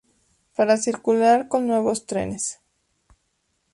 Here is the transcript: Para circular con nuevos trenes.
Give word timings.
Para 0.55 0.77
circular 0.77 1.47
con 1.47 1.67
nuevos 1.67 2.07
trenes. 2.07 2.59